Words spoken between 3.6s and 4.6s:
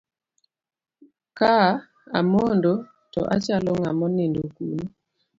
ng'ama nonindo